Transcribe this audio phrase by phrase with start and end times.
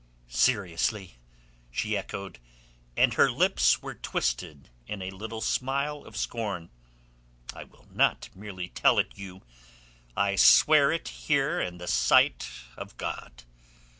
[0.29, 1.19] "Seriously?"
[1.69, 2.39] she echoed,
[2.97, 6.71] and her lips were twisted in a little smile of scorn.
[7.53, 9.43] "I not merely tell it you,
[10.17, 13.43] I swear it here in the sight of God.